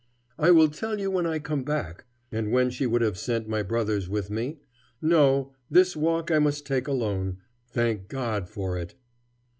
"I 0.39 0.49
will 0.49 0.69
tell 0.69 0.99
you 0.99 1.11
when 1.11 1.27
I 1.27 1.37
come 1.37 1.63
back;" 1.63 2.05
and 2.31 2.51
when 2.51 2.71
she 2.71 2.87
would 2.87 3.03
have 3.03 3.19
sent 3.19 3.47
my 3.47 3.61
brothers 3.61 4.09
with 4.09 4.31
me: 4.31 4.57
"No! 4.99 5.53
this 5.69 5.95
walk 5.95 6.31
I 6.31 6.39
must 6.39 6.65
take 6.65 6.87
alone. 6.87 7.37
Thank 7.67 8.07
God 8.07 8.49
for 8.49 8.79
it." 8.79 8.95